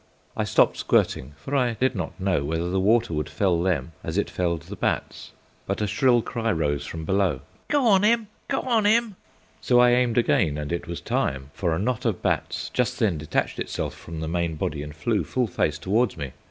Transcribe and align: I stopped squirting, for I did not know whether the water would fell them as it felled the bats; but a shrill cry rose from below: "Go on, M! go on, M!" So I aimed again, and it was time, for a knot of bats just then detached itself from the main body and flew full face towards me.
I 0.35 0.45
stopped 0.45 0.77
squirting, 0.77 1.33
for 1.37 1.55
I 1.55 1.73
did 1.75 1.93
not 1.93 2.19
know 2.19 2.43
whether 2.43 2.71
the 2.71 2.79
water 2.79 3.13
would 3.13 3.29
fell 3.29 3.61
them 3.61 3.91
as 4.03 4.17
it 4.17 4.31
felled 4.31 4.63
the 4.63 4.75
bats; 4.75 5.31
but 5.67 5.79
a 5.79 5.85
shrill 5.85 6.23
cry 6.23 6.51
rose 6.51 6.87
from 6.87 7.05
below: 7.05 7.41
"Go 7.67 7.85
on, 7.85 8.03
M! 8.03 8.25
go 8.47 8.61
on, 8.61 8.87
M!" 8.87 9.15
So 9.61 9.79
I 9.79 9.91
aimed 9.91 10.17
again, 10.17 10.57
and 10.57 10.71
it 10.71 10.87
was 10.87 11.01
time, 11.01 11.51
for 11.53 11.75
a 11.75 11.77
knot 11.77 12.03
of 12.05 12.23
bats 12.23 12.69
just 12.73 12.97
then 12.97 13.19
detached 13.19 13.59
itself 13.59 13.93
from 13.93 14.21
the 14.21 14.27
main 14.27 14.55
body 14.55 14.81
and 14.81 14.95
flew 14.95 15.23
full 15.23 15.45
face 15.45 15.77
towards 15.77 16.17
me. 16.17 16.31